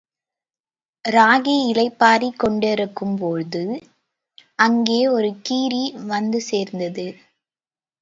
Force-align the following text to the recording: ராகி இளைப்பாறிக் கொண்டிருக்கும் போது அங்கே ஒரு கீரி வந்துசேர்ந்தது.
ராகி 1.05 1.55
இளைப்பாறிக் 1.67 2.39
கொண்டிருக்கும் 2.39 3.15
போது 3.17 3.63
அங்கே 4.59 5.07
ஒரு 5.07 5.31
கீரி 5.41 5.83
வந்துசேர்ந்தது. 6.09 7.07